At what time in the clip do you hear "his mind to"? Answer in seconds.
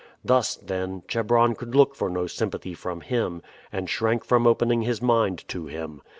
4.81-5.67